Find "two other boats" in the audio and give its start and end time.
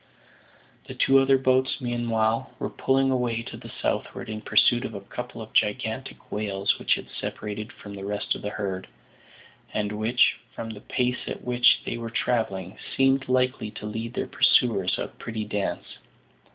0.95-1.79